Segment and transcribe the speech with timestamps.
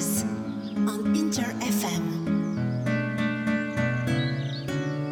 [0.00, 0.24] Ears
[0.86, 2.00] on Inter FM.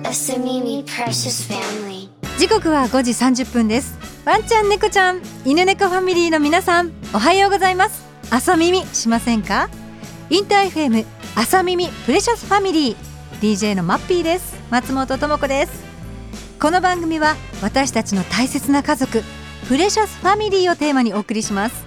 [0.03, 2.09] Asamimi Precious Family.
[2.39, 3.99] 時刻は5時30分です。
[4.25, 8.03] ワンちゃん猫ちゃん犬猫ファミリーの皆さんおはようございます。
[8.31, 9.69] 朝耳しませんか？
[10.31, 11.05] インター FM
[11.37, 12.97] 朝耳プレシャスファミリー。
[13.43, 14.57] DJ のマッピーです。
[14.71, 15.85] 松本智子です。
[16.59, 19.23] この番組は私たちの大切な家族
[19.69, 21.85] プレシャスファミリーをテーマにお送りします。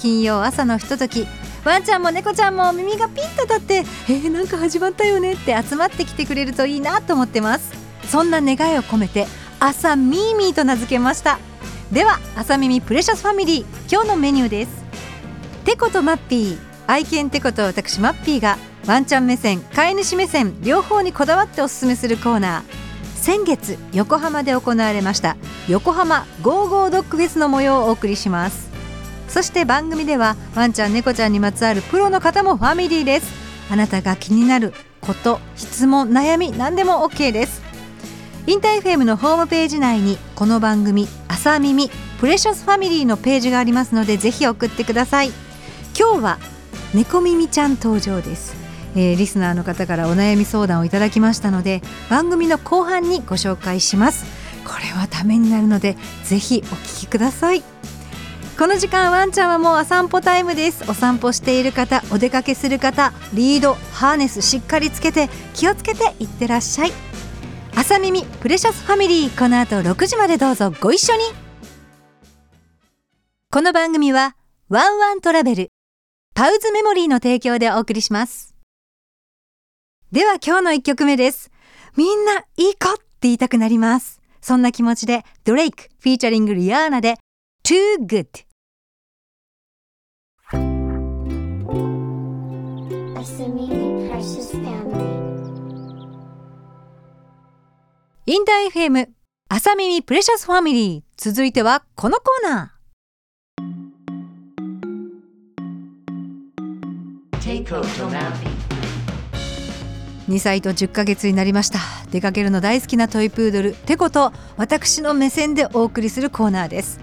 [0.00, 1.26] 金曜朝のひととき
[1.64, 7.72] ワンちゃんも猫ちゃんも耳がピンと立ってえー、なんか始まったよねって集まってきてくれるといいなと思ってます。
[8.08, 9.26] そんな願いを込めて
[9.60, 11.38] 朝ミーミーと名付けました。
[11.92, 14.70] では朝みみプレシャスファミリー今日のメニューです。
[15.64, 18.56] テコとマッピー愛犬テコと私マッピーが
[18.86, 22.88] ワンちゃん目線飼い主目線両方にこだわっておすすめするコーナー。
[23.20, 25.36] 先月横浜で行われました
[25.68, 28.67] 横浜ゴーゴードッグフェスの模様をお送りします。
[29.28, 33.32] そして番組ではワンちゃん猫ちゃんにまつわるプロの方もファミリーです。
[33.70, 37.62] あなたが気になること質問悩み何でも OK です。
[38.46, 45.32] インター FM のホームページ内にこの番組「朝みみプレシャスファミリー」のページがありますのでぜひ送ってください。
[45.98, 46.38] 今日は
[46.94, 48.54] 猫耳ちゃん登場です、
[48.96, 54.24] えーリスナーの方からお悩み相談をいただきましたので番組の後半にご紹介します。
[54.64, 57.62] これはためになるのでぜひお聞きください。
[58.58, 60.82] この時間ワンちゃんはもうお散歩タイムです。
[60.90, 66.92] お散歩している方お出かけする方リードハーネスしっかりつけて気をつけていってらっしゃい。
[67.76, 70.72] 朝耳プレシャスファミリーこの後6時までどうぞ。
[70.80, 71.22] ご一緒に。
[73.52, 74.34] この番組は
[74.68, 75.68] ワンワントラベル
[76.34, 78.56] パウズメモリーの提供でお送りします。
[80.10, 81.52] では今日の1曲目です。
[81.96, 84.20] みんないい子って言いたくなります。
[84.40, 87.18] そんな気持ちでドレイクフィーチャリングリアーナで
[87.62, 88.47] Too Good
[93.28, 95.04] Asamimi Precious Family.
[98.24, 99.08] インター FM
[99.50, 116.98] 朝耳プレシャスファミリー続いてはこのコーナ.ー2歳と10ヶ月になりました出かけるの大好きなトイプードルテコと私の目線でお送りするコーナーです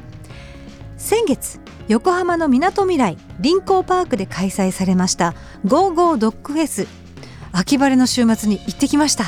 [0.98, 5.36] 先月横浜のみなとみらい臨港パークで開催されました
[5.66, 6.88] ゴーゴードッグフェス。
[7.52, 9.24] 秋晴れの週末に行ってきました。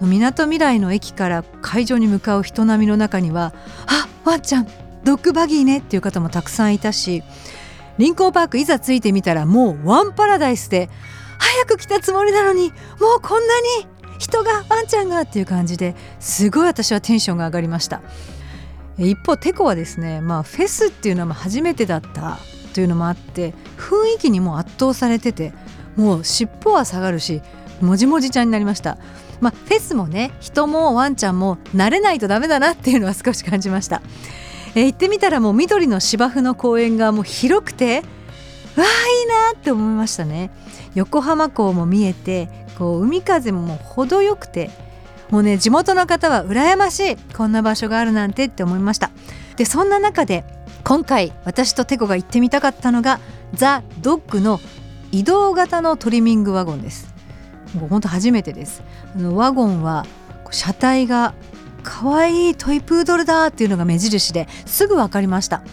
[0.00, 3.54] みなとみらいの駅から会場に向かう人波の中には
[3.86, 4.68] あワンちゃん
[5.04, 7.22] ドッグバギーねっていう方もたくさんいたし
[7.96, 10.90] 臨港パークいざ着いてみたらもうワンパラダイスで
[11.38, 13.86] 早く来たつもりなのにもうこんなに
[14.18, 18.02] 人がワンちゃんがっていう感じですごい私はテンションが上がりました。
[18.98, 22.38] 一方テコはですねまあフェスっていうのは初めてだった
[22.74, 25.52] というのもあって雰囲気にも圧倒されてて
[25.96, 27.42] もう尻尾は下がるし
[27.80, 28.98] もじもじちゃんになりました。
[29.40, 34.00] まあフェスもね人もワンちゃんも慣れないとダメだなっていうのは少し感じました。
[34.76, 38.02] えー行ってみたらもう緑の芝生の公園がもう広くて
[38.76, 40.50] わあいいなって思いましたね。
[40.94, 44.70] 横浜港も見えてこう海風ももう程よくて
[45.34, 49.10] もうね地元の方は羨ましいこんな場所があるなんてって思いました。
[49.56, 50.44] でそんな中で
[50.84, 53.18] 今回私とテコが行ってみたかったのが
[53.52, 54.60] ザ・ドッグの
[55.10, 57.12] 移動型のトリミングワゴンです。
[57.74, 58.84] もう本当初めてです。
[59.16, 60.06] あのワゴンは
[60.52, 61.34] 車体が
[61.82, 65.64] 可愛いトイプードルだっていうのが目印ですぐ分かりました。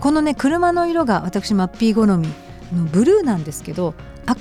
[0.00, 2.26] このね車の色が私マッピー好み
[2.74, 3.92] のブルーなんですけど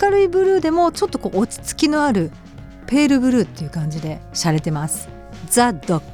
[0.02, 2.32] 明るいブルーでもちょっとこう落ち着きのある
[2.84, 5.10] ペールブルーっていう感じで洒落てます。
[5.50, 6.06] ザ・ドッグ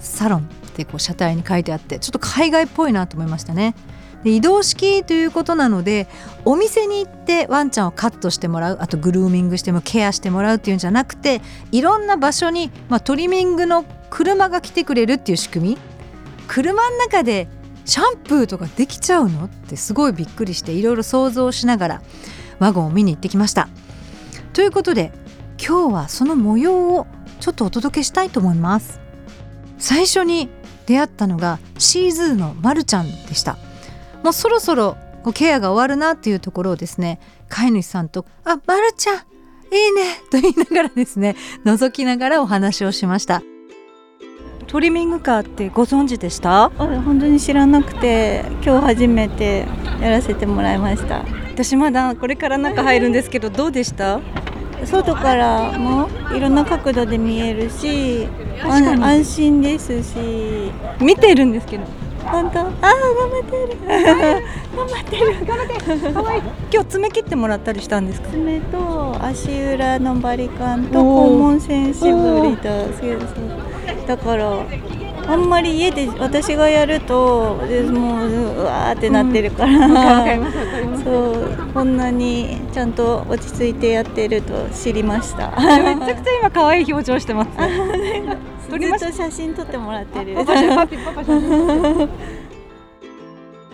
[0.00, 0.42] サロンっ
[0.74, 3.74] てこう車体に書いてあってちょっと海外っぽいなと思いましたね。
[4.22, 6.08] で移動式ということなので
[6.46, 11.42] お店に行ってワンちゃんをカットしてもらうあとグルーミングしてもケアしてもらうっていうんじゃなくて
[11.72, 15.78] いろんな場所に、まあ、トリミングの車が来てくれるっていう仕組み。
[16.48, 17.48] 車の中で
[17.84, 19.44] シャンプーとかできちゃうの？
[19.44, 22.02] ってすごいびっくりしていろいろ想像しながら
[22.58, 23.68] ワゴンを見に行ってきました。
[24.54, 25.12] ということで
[25.58, 27.06] 今日はその模様を
[27.40, 29.00] ちょっとお届けしたいと思います。
[29.78, 30.48] 最初に
[30.86, 33.56] 出会ったのがシーズーのまるちゃんでした。
[34.22, 34.96] もうそろそろ
[35.32, 37.18] ケアが終わるなっていうところをですね
[37.48, 41.34] 飼い主さんと「あまるちゃんいいね」と言いながらですね
[41.64, 43.42] 覗きながらお話をしました。
[44.66, 46.64] トリミングカーってご存知でした？
[46.64, 49.66] あ本当に知らなくて今日初めて
[50.00, 54.20] やらせてもらいました私まだこれから中入るんですけどどうでした？
[54.84, 58.26] 外からもいろんな角度で見えるし
[58.62, 60.14] 安安心ですし。
[61.00, 61.84] 見てるんですけど。
[62.24, 62.60] 本当？
[62.60, 62.90] あー頑
[63.30, 63.76] 張ってる。
[64.74, 65.46] 頑張ってる。
[65.46, 65.74] 頑張って
[66.12, 66.42] 可愛い
[66.72, 68.30] 今日爪切ってもらったりしたんですか？
[68.30, 74.06] 爪と足裏のバリカンと肛門線絞りとそうそう。
[74.06, 74.64] だから
[75.26, 80.36] あんまり家で私がやるとでもううわーってなってるから、
[81.02, 85.50] そうこんなにちゃんと落ち着いてやってると知りました。
[85.50, 87.50] めちゃくちゃ今可愛い表情してます
[88.70, 90.36] 撮りましずっと写真撮ってもらってる。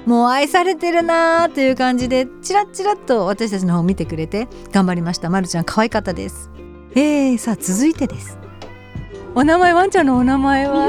[0.07, 5.29] もう愛されてるなーという感じでチラッチラッと私たちの方を見てくれて頑張りました。
[5.29, 6.51] まるちゃん可愛かったです。
[6.95, 8.39] えー、さあ続いてです
[9.35, 10.89] お名前ワンちゃんのお名前は？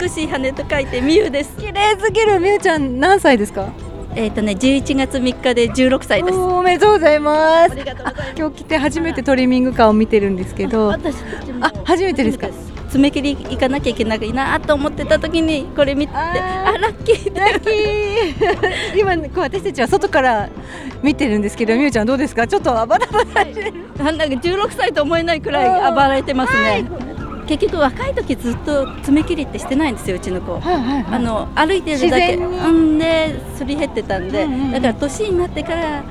[0.00, 1.56] 美しい羽と書いてみゆです。
[1.56, 3.68] 綺麗すぎるみゆちゃん何歳ですか？
[4.16, 6.38] えっ、とね、11月3日で16歳です。
[6.38, 7.76] おめでとうございます。
[8.36, 10.92] 今日来て初めてトリミングカーを見てるんですけど。
[10.92, 10.98] あ
[11.84, 12.48] 初めてですか？
[12.90, 17.38] 爪切り行かなきゃいけないなと思ってた時にこれ見てあラッキー。
[17.38, 18.98] ラッキー。
[18.98, 20.48] 今こう私たちは外から
[21.02, 22.46] 見てるんですけどみゆちゃんどうですか？
[22.48, 26.84] ちょっとバタバタしてるなんだか16歳と思えないくらい暴れてますね。
[27.46, 30.58] 結局若い時ずっと爪切りってしてないんですようちの子。
[30.58, 32.36] はいはいあの歩いてるだけ。
[32.36, 34.72] んですり減ってたんで、うんうんうん。
[34.72, 36.04] だから年になってから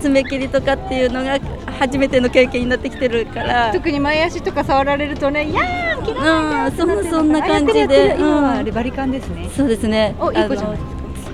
[0.00, 1.38] 爪切りとかっていうのが
[1.78, 3.72] 初めての経験になってきてるから。
[3.72, 8.64] 特に前足とか触られるとねいやー切らうん、そんそんな感じで、今はあうん。
[8.64, 9.50] れバリカンですね。
[9.56, 10.14] そうですね。
[10.18, 10.78] おいい子じゃん。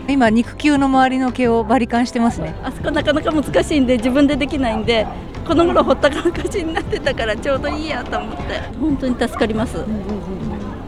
[0.08, 2.54] 今肉球の周りの毛をバリカンしてますね。
[2.62, 5.06] あそこなかなか難しいんで自分でできないんで
[5.46, 8.42] この頃ほったからかしになってたからちょうどいいやと思って。
[8.80, 9.84] 本当に助かります。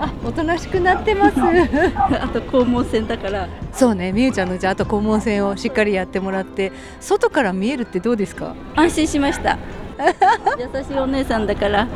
[0.00, 1.36] あおとなしくなってます。
[1.40, 3.48] あと肛門腺だから。
[3.72, 8.54] そうねみゆちゃんのじゃああと肛門腺をしっかりやってもらって外から見えるってどうですか？
[8.76, 9.58] 安心しました。
[10.58, 11.86] 優しいお姉さんだから。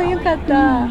[0.00, 0.88] うんよかった、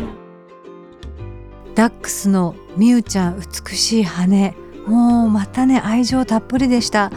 [1.75, 4.53] ダックスのみゆちゃん美しい羽
[4.87, 7.11] もうまたね愛情たっぷりでした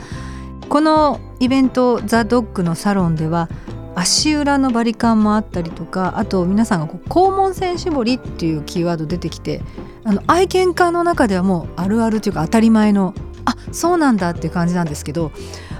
[0.72, 3.50] このイベントザ・ドッグのサロンでは
[3.94, 9.60] 足裏のバリカンもあったりとかあと皆さんがこう肛門腺絞りっていうキーワード出てきて
[10.02, 13.12] あの愛犬家の中ではもうあるあるというか当たり前の
[13.44, 15.30] あそうなんだっていう感じなんですけど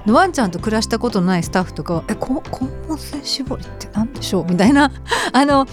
[0.06, 4.90] のワンちゃんと暮らしたことのないスタッフとかは「えこ肛門性絞りって何でしょう?」みたいな
[5.32, 5.66] あの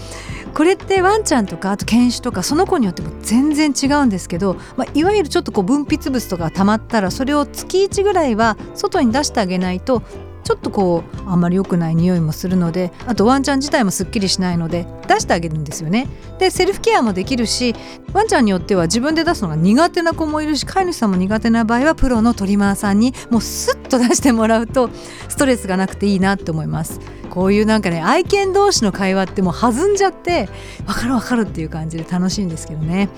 [0.54, 10.02] これってワンちゃんとかあと犬種とかその子によっても全然違うんですけど、まあ、いわゆるちょっとこう分泌物とかがたまったらそれを月1ぐらいは外に出してあげないと
[10.44, 16.08] ちょっとこうあんまり良くない匂いもするのであとワンちゃん自体もすっきりしないので出してあげるんですよね。
[16.38, 17.74] でセルフケアもできるし
[18.12, 24.90] ワンちゃんによっては自分で出すのが苦手な子もいるし飼い主さんも苦手な場合はプロのトリマーさんにもうスッと出してもらうと
[25.28, 27.00] ストレスがなくていいなって思います。
[27.30, 30.48] こういうなんかね愛犬同士の会話ってもう弾んじゃって
[30.84, 33.08] 分かる分かるっていう感じで楽しいんですけどね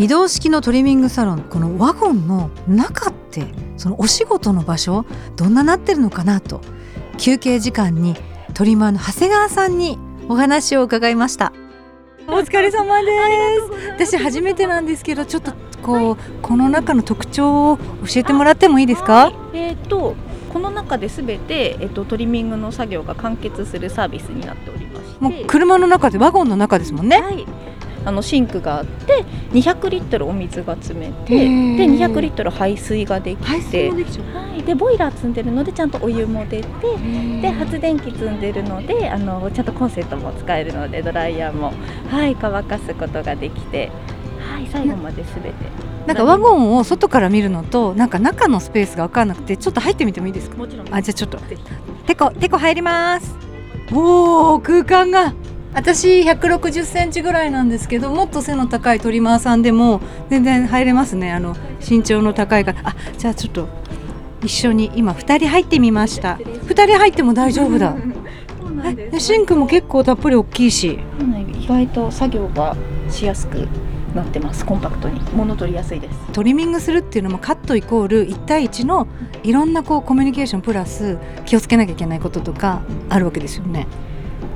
[0.00, 3.44] 移動式のトリミングサロンこのワゴンの中って
[3.76, 5.04] そのお仕事の場所
[5.36, 6.62] どんななってるのかなと
[7.18, 8.16] 休憩時間に
[8.54, 11.52] トリマーの長谷川さんにお話を伺いました。
[12.26, 13.08] お疲れ様で
[13.98, 14.14] す。
[14.14, 15.52] 私初めてなんですけどちょっと
[15.82, 19.30] こうこの中の特徴を教えてもらってもいいですか？
[19.52, 20.16] えー、と
[20.50, 25.20] この中で全て、えっとトリミングの作業が完結するサービスになっておりまして。
[25.20, 27.20] もう車の中でワゴンの中ですもんね。
[27.20, 27.46] はい、
[28.04, 31.44] あのシンクがあって200リットルお水が詰めてで
[31.86, 36.66] 200リットル排水ができ排て水もできちゃうはい、でボイラー積んでるのでちゃんとお湯も出て
[37.40, 41.72] で発電機積んでるのであのちゃんとコンセントも使えるのでドライヤーも、
[42.10, 43.90] はい、乾かすことができて、
[44.40, 45.52] はい、最後まで全て。
[46.06, 50.56] なんかワゴンを外から見るのとなんか中のスペースが分かんなくてちょっと入ってみてもいいですか？
[50.56, 50.94] もちろん。
[50.94, 51.38] あじゃあちょっと。
[52.06, 53.36] てこてこ入ります。
[53.92, 55.34] おお空間が
[55.72, 61.32] 私160センチぐらいなんですけどもっと背の高いトリマーさんでも全然入れますね。
[61.32, 61.56] あの
[61.88, 62.80] 身長の高い方。
[62.88, 63.68] あじゃあちょっと
[64.42, 66.34] 一緒に今2人入ってみました。
[66.34, 67.94] 2人入っても大丈夫だ。
[69.18, 70.98] シンクも結構たっぷり大きいし。
[71.58, 72.76] 意外と作業が
[73.08, 73.68] しやすく
[74.14, 74.66] なってます。
[74.66, 75.20] コンパクトに。
[75.34, 76.18] 物取りやすいです。
[76.32, 79.06] トリミングするっていうのもカットイコール1対1の
[79.44, 83.86] いろんなこうコミュニケーションプラス気をつけなきゃいけないこととかあるわけですよね。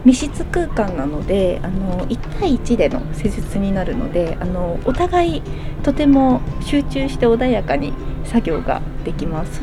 [0.04, 5.42] 密室空間なのであの1対1での施術になるのであのお互い
[5.82, 7.92] とても集中して穏やかに
[8.24, 9.60] 作業ができます。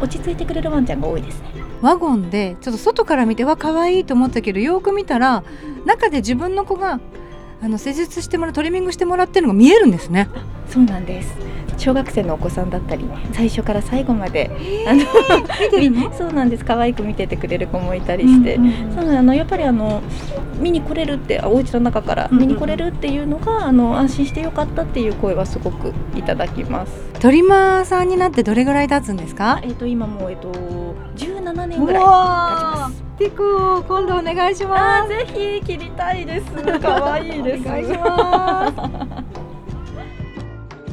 [0.00, 1.50] 落ち着いてくれるワンちゃんが多いですね。
[1.80, 5.42] ワゴンでちょっと外から見てわ可愛いと思ったけどよく見たら
[5.86, 7.00] 中で自分の子が
[7.62, 10.28] あの施術してもらうトリミングしてもらってるのが見えるんですね。
[10.68, 11.34] そうなんです。
[11.76, 14.50] 小学生のお子さんだったり最初から最後まで、
[14.86, 15.02] あの
[15.78, 16.64] み そうなんです。
[16.64, 18.56] 可愛く見ててくれる子もいたりして、
[18.94, 20.02] そうなのあのやっぱりあの
[20.60, 26.92] 見に来れるってあお家の中から見に来れるっていうのが、あの安心してよかったっていう声はすごくいただきます。
[27.20, 29.60] トリマーさんになってどれぐらい経つんですか？
[29.62, 30.50] えっ、と今もうえっ、と
[31.16, 32.99] 17年ぐらい経ちます。
[33.20, 36.46] テコ今度お願いしまあーぜひ切りたいです。
[36.80, 37.60] 可愛いです。
[37.60, 38.72] お願いしま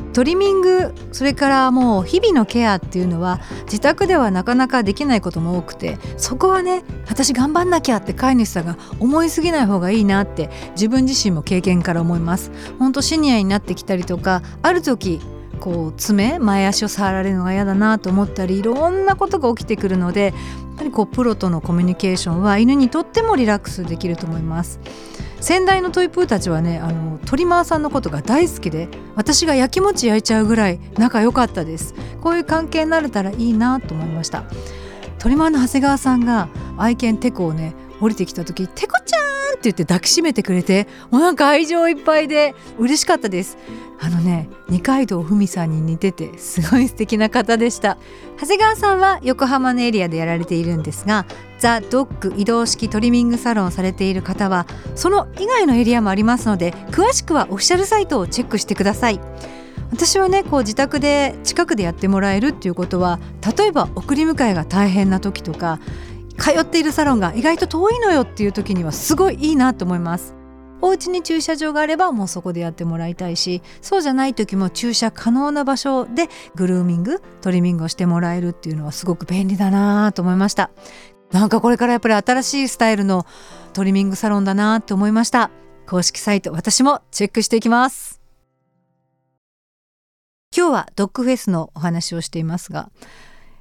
[0.03, 15.21] すトリミングそれからもう日々のケアっていうのは自宅ではなかなかできないことも多くてそこはね私頑張んなきゃって飼い主さんが思いすぎない方がいいなって自分自身も経験から思います本当シニアになってきたりとかある時
[15.57, 20.33] こう爪前足を触られるのが嫌だなと思ったりいろんなことが起きてくるのでやっ
[20.77, 24.79] ぱりこうプロとのコミュニケーションは犬にとってもリラックスできると思います
[25.41, 34.45] 先代のトイプーたちはねあのトリマーさんのことが大好きで私が焼きもち焼いちゃうぐらい仲良かったですこういう関係になれたらいいなと思いました
[35.19, 43.57] トリマーの長谷川さんが愛犬テコをね降りてきた時「テコちゃん!」って言って抱きしめてくれてもうなんか愛情いっぱいで嬉しかったです。
[43.99, 47.97] あのね二階堂ふみさんに似ててすごい素敵な方でした。
[48.39, 51.25] 長谷川さんは横浜のエリアでやられているんですが
[51.57, 59.19] ザ・ドッグ移動式トリミングサロンをされている方はその以外のエリアもありますので詳しくはオフィシャルサイトをチェックしてください。
[59.89, 63.19] 私はねこう自宅で近くでやってもらえるっていうことは
[63.57, 65.79] 例えば送り迎えが大変な時とか
[66.37, 70.35] 通っているサロンが意外と遠いのよっていう時にはすごいいいなと思います。
[70.79, 80.69] お家に駐車場があればもうそこでやってもらいたいしそうじゃない時も駐車可能な場所でグルーミングトリミングをしてもらえるっていうのはすごく便利だなと思いました。
[81.31, 83.25] なんかこれからやっぱり新しいスタイルの
[83.73, 85.49] トリミングサロンだなと思いました。
[85.87, 88.21] 公式サイト私もチェックしていきます。
[90.55, 92.89] 今日はドッグフェスのお話をしていますが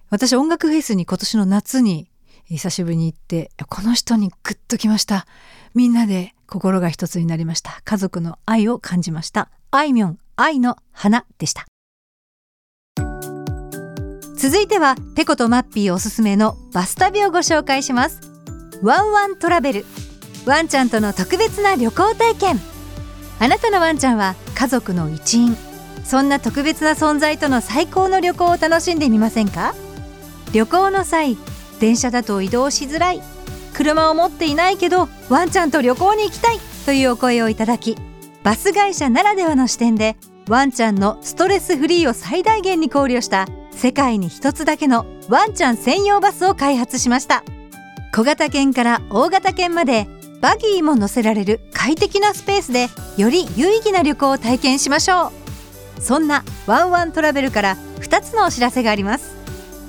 [0.09, 2.09] 私音楽フェスに今年の夏に
[2.49, 5.27] 久しぶりに行ってこの人にグッときました。
[5.75, 7.81] みんなで心が一つになりました。
[7.85, 9.51] 家族の愛を感じました。
[9.73, 11.67] あいみょん愛の花でした。
[14.37, 18.21] 続いてはペコとマッピーおすすめのバス旅をご紹介します。
[18.83, 19.85] ワンワントラベル。
[20.47, 22.61] ワンちゃんとの特別な旅行体験。
[23.41, 25.57] あなたのワンちゃんは家族の一員。
[26.05, 29.75] そんな特別な存在との最高の旅行を楽しんでみませんか？
[30.53, 31.37] 旅行の際
[31.81, 33.23] 電車だと移動しづらい。
[33.75, 36.59] 車を持っていないけどワンちゃんと旅行に行きたい。
[36.87, 37.97] というお声をいただき
[38.45, 40.17] バス会社ならではの視点で
[40.49, 47.43] ワンちゃんのストレスフリーを最大限に考慮した世界に一つだけのワンちゃん専用バスを開発しました。
[48.15, 50.07] 小型犬から大型犬まで
[50.41, 55.33] バギーも乗せられる快適なスペースでより有意義な旅行を体験しましょ
[55.99, 56.01] う。
[56.01, 59.35] そんなワンワントラベルから2つのお知らせがあります。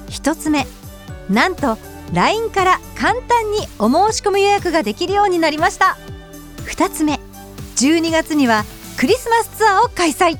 [0.10, 0.66] 1つ目
[1.30, 1.78] なんと
[2.14, 5.98] LINE から簡単にお申し込み予約ができるようになりました。
[6.66, 7.20] 2つ目
[7.76, 8.64] 12月には
[8.98, 10.38] クリスマスツアーを開催。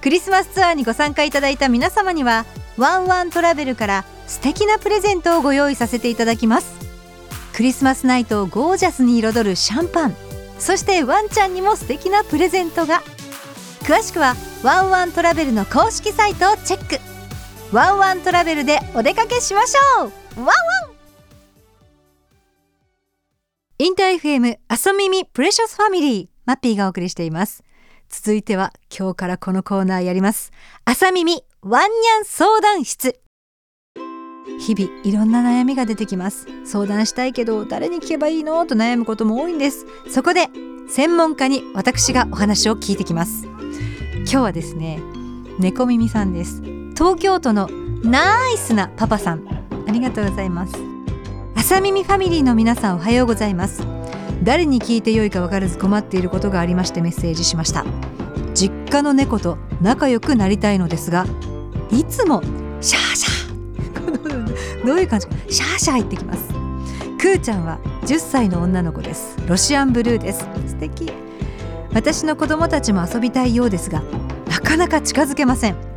[0.00, 2.46] クリスマスツアーにご参加いただいた皆様には
[2.78, 6.72] ワンワントラベルから素敵なプレゼントをご用意させていただきます。
[7.52, 10.16] クリスマスナイトをゴージャスに彩るシャンパン。
[10.58, 13.02] そしてワンちゃんにも素敵なプレゼントが。
[13.82, 17.09] 詳しくはワンワントラベルの公式サイトをチェック。
[17.72, 20.10] ワンワントラベルでお出かけしましょう。
[20.40, 20.54] ワンワン。
[23.78, 26.28] インター FM 朝みみプレシャスファミリー。
[26.46, 27.62] マッピーがお送りしています。
[28.08, 30.50] 続いては今日からこのコーナーやります。
[30.84, 33.20] 朝みみわんにゃん相談室。
[34.58, 36.48] 日々いろんな悩みが出てきます。
[36.64, 38.66] 相談したいけど誰に聞けばいいの？
[38.66, 39.86] と悩むことも多いんです。
[40.08, 40.48] そこで
[40.88, 43.46] 専門家に私がお話を聞いてきます。
[43.46, 45.00] 今日はですね
[45.60, 46.62] 猫耳さんです。
[47.00, 47.66] 東京都の
[48.02, 49.48] ナイスなパパさん。
[49.88, 50.74] ありがとうございます。
[51.56, 53.86] 朝耳ファミリーの皆さんおはようございます。
[54.42, 57.86] 誰に聞いてよいか分からず困っていることがありましてメッセージしました。
[58.52, 61.24] 実家の猫と仲良くなりたいのですが
[61.90, 62.42] いつも
[62.82, 64.84] シャーシャー。
[64.86, 65.32] どういう感じか。
[65.48, 66.48] シャーシャー言ってきます。
[67.16, 69.38] くーちゃんは10歳の女の子です。
[69.48, 70.46] ロシアンブルーです。
[70.66, 71.10] 素敵。
[71.94, 74.02] 私の子供たちも遊びたいようですが
[74.50, 75.89] なかなか近づけません。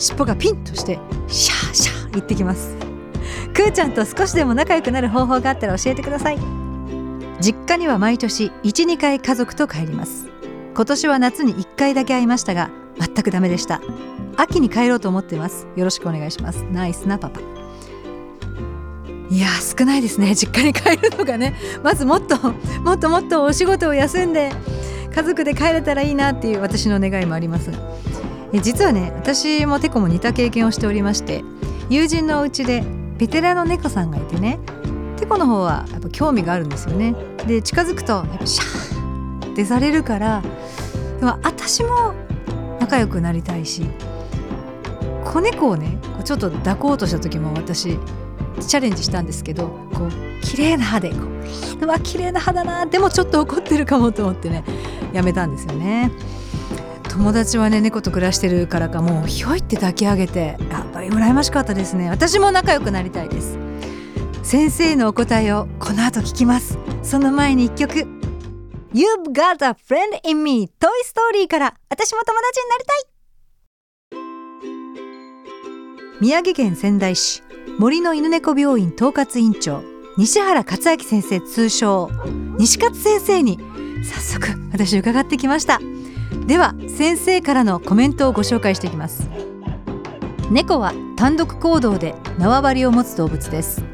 [0.00, 2.74] 尻尾がピンとしてシャーシャー言ってきます。
[3.54, 6.38] くーちゃんと少しでも仲良くなる方法があったら教えてください。
[7.40, 10.28] 実家には毎年12回家族と帰ります。
[10.74, 13.82] 今年は夏に1回だけ会いましたが全くダメでした。
[14.36, 15.66] 秋に帰ろうと思ってます。
[15.76, 16.64] よろしくお願いします。
[16.72, 17.40] ナイスなパパ。
[19.30, 20.34] いや少ないですね。
[20.34, 21.54] 実家に帰るのがね。
[21.84, 22.36] まずもっと
[22.82, 24.50] もっともっとお仕事を休んで
[25.14, 27.70] 家族で帰れたらいいなっていう私の願いもあります。
[27.70, 31.44] が実はね私もテコも似た経験をしておりまして
[31.88, 32.82] 友人のお家で
[33.16, 34.58] ベテランの猫さんがいてね
[35.16, 37.14] テコの方はやっぱ興味があるんですよね。
[37.46, 40.42] で近づくとやっぱシャーってされるから
[41.20, 42.14] でも私も
[42.80, 43.84] 仲良くなりたいし
[45.24, 47.98] 子猫をねちょっと抱こうとした時も私
[48.60, 54.64] チャレンジしたんですけどこう綺麗な歯でこううわ綺麗な歯だなでもちょっと怒ってるかもと思ってね
[55.12, 56.10] やめたんですよね。
[57.10, 62.08] 友達はね猫と暮らしてるからかもうひょいって抱き上げてやっぱり羨ましかったですね。
[62.08, 63.58] 私も仲良くなりたいです。
[64.44, 66.78] 先生のお答えをこの後聞きます。
[67.02, 68.06] その前に一曲。
[68.92, 70.68] You've got a friend in me.
[70.78, 71.74] トイストーリーから。
[71.88, 73.04] 私も友達になりたい。
[76.20, 77.42] 宮城県仙台市。
[77.78, 79.82] 森の犬猫病院統括院長。
[80.16, 82.10] 西原克明先生通称。
[82.58, 83.58] 西勝先生に
[84.04, 85.80] 早速私伺ってきました。
[86.50, 89.30] では先生からのコメントをご紹介していきます。
[90.50, 93.84] 猫は単独行動で縄張りを持つ動物です。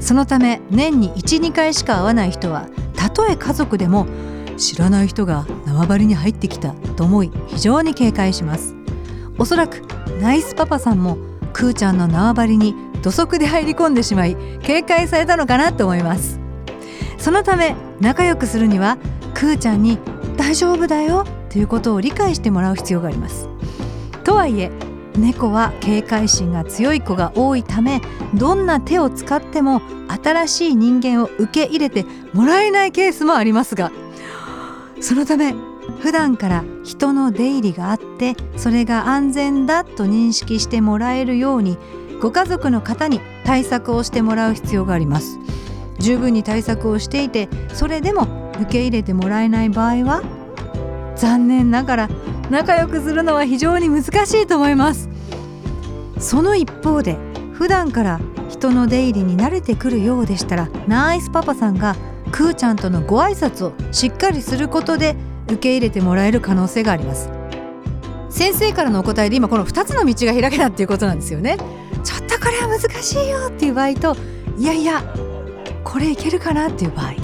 [0.00, 4.08] そのため年に12回しか会わない人はたとえ家族でも
[4.56, 8.74] 知らない人が縄張りに入ってきたと思い非常に警戒します。
[9.38, 9.80] おそらく
[10.20, 11.16] ナイスパパさんも
[11.52, 16.40] クーちゃんの縄張りに土足で入り込んでしまい警戒されたのかなと思います。
[17.18, 18.98] そのため仲良くするには
[19.32, 20.00] クーちゃんに
[20.36, 21.24] 大丈夫だよ。
[21.54, 23.48] ということを理解してもらう必要があります。
[24.24, 24.72] とはいえ
[25.16, 28.00] 猫は警戒心が強い子が多いため
[28.34, 33.92] どんな手を使っても新しい人間を受け入れてもらえないケースもありますが
[35.00, 35.54] そのため
[36.00, 41.78] 普段から人の出入りがあってそれが安全だと認識してもらえるように
[42.20, 45.38] ご家族の方に対策をしてもらう必要があります。
[46.00, 50.22] 十分に対策をしていてそれでも受け入れてもらえない場合は
[51.16, 52.08] 残念ながら
[52.50, 55.08] 仲良くするのは非常に難しいと思います。
[56.18, 57.16] その一方で
[57.52, 61.96] 普段から人の出入りに慣れてくるようでしたらナイスパパさんが
[62.32, 65.16] クーちゃんとのご挨拶をしっかりすることで
[65.46, 67.30] 受け入れてもらえる可能性があります。
[68.28, 71.56] 先生からのお答えで今この2つの道が開けたっていうことなんですよね。
[72.02, 74.16] ちょっとこれは難しいよっていう場合と
[74.58, 75.02] いやいや
[75.84, 77.14] これいけるかなっていう場合。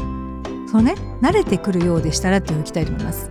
[0.70, 3.28] そのね慣れてくるようでしたらっていうのをいきたいと思います。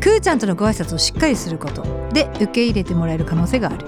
[0.00, 1.82] クーちゃんとのご挨拶をしっかりすること。
[2.12, 3.86] で受け入れてもらえる可能性がある。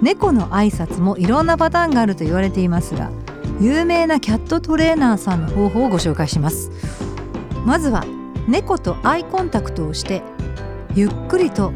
[0.00, 3.10] 猫の挨拶もいろんなパターンがあると言われていますが
[3.60, 6.70] 有名なキャットトレーナーさんの方法をご紹介します。
[7.66, 8.04] まずは
[8.48, 10.22] 猫とアイコンタクトをして
[10.94, 11.72] ゆっくりと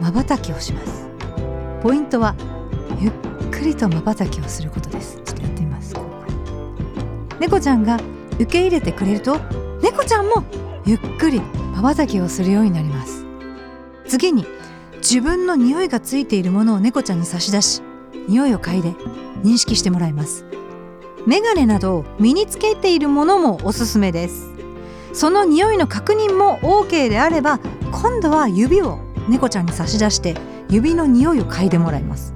[0.00, 1.06] 瞬きをします。
[1.82, 2.34] ポイントは
[2.98, 3.12] ゆっ
[3.50, 5.20] くりと瞬きをすることです。
[5.24, 5.94] ちょっとやってみます。
[7.38, 7.98] 猫ちゃんが
[8.34, 9.38] 受け入れてくれると
[9.82, 10.44] 猫ちゃんも
[10.86, 11.40] ゆっくり
[11.74, 13.15] 瞬きをするようになります。
[14.08, 14.46] 次に
[14.98, 17.82] 自分の匂いがついているものを猫ちゃんに差し出し
[18.28, 18.90] 匂いを嗅いで
[19.42, 20.44] 認識してもらいます。
[21.26, 24.50] メガネなど身につけているものもおすすめです。
[25.12, 27.58] その匂いの確認も OK であれば
[27.90, 30.36] 今度は指を猫ちゃんに差し出して
[30.68, 32.34] 指の匂いを嗅いでもらいます。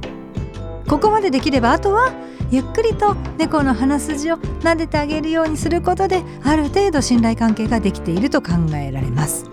[0.89, 2.13] ここまでできればあとは
[2.51, 9.45] ゆっくりと猫の鼻筋を撫でてあげるようにすることである程度信頼関係ができていると考えられます。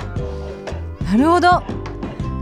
[1.06, 1.62] なるほど。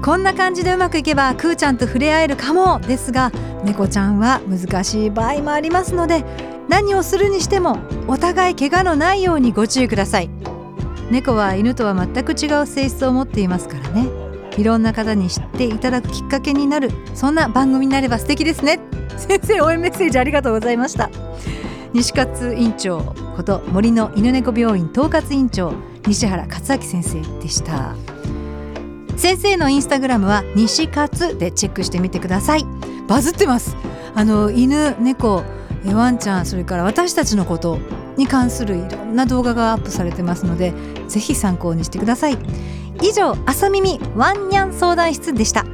[0.04, 3.32] こんな感じでうまくいけばクーちゃんと触れ合えるかもですが
[3.64, 6.24] 猫ちゃんは難しい場合もありますので
[6.70, 10.30] 何をするにしてもお互い怪我のないようにご注意ください。
[11.12, 14.10] 猫は犬とは全く違う性質を持っていますからね。
[14.58, 18.80] いろんな方に知っていただくきっかけになるそんな番組になれば素敵ですね。
[19.18, 21.10] 先生応援メッセージありがとうございました。
[21.94, 25.74] 西勝院長こと森の犬猫病院統括院長
[26.08, 27.96] 西原克明先生でした。
[29.18, 32.66] 先生のインスタグラムは西勝でチェックしてみてください。
[33.08, 33.76] バズってます。
[34.14, 35.44] あの犬猫
[35.86, 37.80] えワンちゃんそれから私たちのこと
[38.18, 40.74] に関するいろんな動画がアップされてますので
[41.08, 42.38] ぜひ参考にしてください。
[43.02, 45.66] 以上朝耳ワンニャン相談室でした。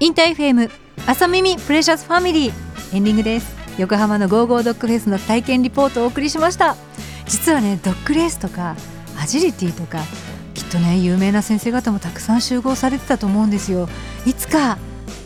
[0.00, 0.70] インター FM
[1.06, 3.54] 朝耳プレシャスファミリーエンディングです。
[3.78, 6.76] 横浜のゴーゴードッグフェスの体験リポートをお送りしました。
[7.26, 8.76] 実はねドッグレースとか
[9.20, 9.98] アジリティとか
[10.72, 13.88] とね有名な先生方もたくさん集合されてたと思うんですよ。
[14.26, 14.76] いつかっ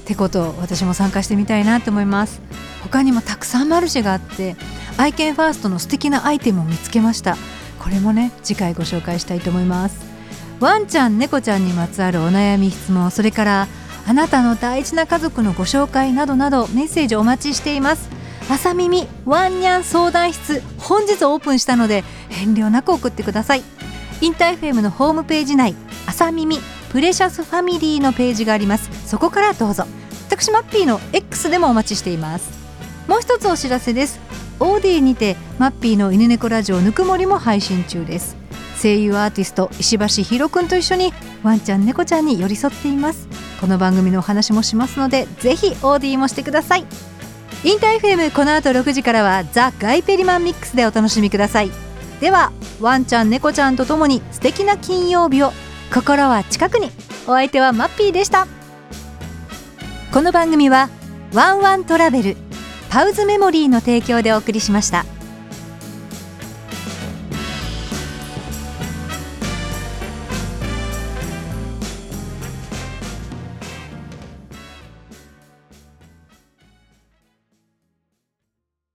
[0.04, 2.40] てこと私も参加してみたいなと思います。
[2.82, 4.56] 他にもたくさんマルシェがあって
[4.96, 7.36] 愛犬ファーストの素敵なアイテムを見つけました。
[7.78, 10.04] これもね次回ご紹介したいと思います。
[10.58, 13.68] ワンちゃん猫ちゃんにまつわるお悩み質問それから
[14.06, 18.08] あなたの大事な家族のご紹介などなどメッセージお待ちしています。
[18.48, 23.62] 朝耳ワンニャン相談室本日オープンしたので遠慮なく送ってください。
[24.20, 25.74] インターフェムのホームページ内
[26.06, 26.58] 朝耳
[26.90, 28.90] プレシャスファミリーのページがあります。
[29.08, 29.84] そこからどうぞ。
[30.28, 32.50] 私マッピーの X でもお待ちしています。
[33.06, 34.18] もう一つお知らせです。
[34.58, 38.36] OD にてマッピーの犬猫ラジオぬくもりも配信中です。
[38.80, 43.28] 声優アーティスト石橋ひろくんと一緒にワンちゃん猫ちゃんに寄り添っています。
[43.60, 46.86] この番組のお話もしますのでぜひ OD もしてください。
[47.64, 51.85] インター FM この後6時からはザ・ガイペリマンミックスでお楽しみください。
[52.20, 55.52] ではワンちゃん猫ちゃんとともに素敵な金曜日を
[55.92, 56.90] 心は近くに
[57.26, 58.46] お相手はマッピーでした
[60.12, 60.88] この番組は
[61.34, 62.36] ワンワントラベル
[62.90, 65.15] パウズメモリーの提供でお送りしました。